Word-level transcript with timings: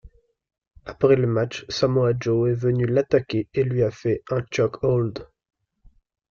Après 0.87 1.15
le 1.15 1.27
match, 1.27 1.63
Samoa 1.69 2.13
Joe 2.19 2.49
est 2.49 2.55
venu 2.55 2.87
l'attaquer 2.87 3.47
et 3.53 3.63
lui 3.63 3.83
a 3.83 3.91
fait 3.91 4.23
un 4.31 4.41
Chokehold. 4.51 5.27